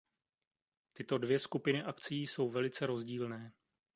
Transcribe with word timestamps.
Tyto 0.93 1.17
dvě 1.17 1.39
skupiny 1.39 1.83
akcií 1.83 2.27
jsou 2.27 2.49
velice 2.49 2.85
rozdílné. 2.85 3.53